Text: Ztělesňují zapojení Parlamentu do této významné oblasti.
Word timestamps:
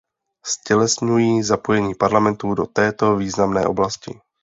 Ztělesňují 0.45 1.43
zapojení 1.43 1.95
Parlamentu 1.95 2.53
do 2.53 2.65
této 2.65 3.15
významné 3.15 3.65
oblasti. 3.65 4.19